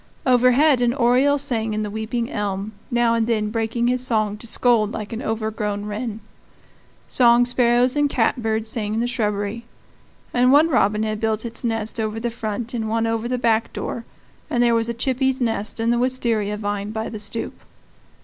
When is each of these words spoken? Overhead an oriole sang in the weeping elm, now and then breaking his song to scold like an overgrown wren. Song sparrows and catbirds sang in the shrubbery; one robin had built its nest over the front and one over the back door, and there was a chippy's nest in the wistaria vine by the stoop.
Overhead 0.25 0.81
an 0.81 0.95
oriole 0.95 1.37
sang 1.37 1.75
in 1.75 1.83
the 1.83 1.91
weeping 1.91 2.27
elm, 2.31 2.71
now 2.89 3.13
and 3.13 3.27
then 3.27 3.51
breaking 3.51 3.85
his 3.85 4.03
song 4.03 4.35
to 4.37 4.47
scold 4.47 4.91
like 4.93 5.13
an 5.13 5.21
overgrown 5.21 5.85
wren. 5.85 6.21
Song 7.07 7.45
sparrows 7.45 7.95
and 7.95 8.09
catbirds 8.09 8.67
sang 8.67 8.95
in 8.95 8.99
the 8.99 9.05
shrubbery; 9.05 9.63
one 10.31 10.69
robin 10.69 11.03
had 11.03 11.19
built 11.21 11.45
its 11.45 11.63
nest 11.63 11.99
over 11.99 12.19
the 12.19 12.31
front 12.31 12.73
and 12.73 12.89
one 12.89 13.05
over 13.05 13.27
the 13.27 13.37
back 13.37 13.71
door, 13.73 14.03
and 14.49 14.63
there 14.63 14.73
was 14.73 14.89
a 14.89 14.95
chippy's 14.95 15.39
nest 15.39 15.79
in 15.79 15.91
the 15.91 15.99
wistaria 15.99 16.57
vine 16.57 16.89
by 16.89 17.07
the 17.07 17.19
stoop. 17.19 17.59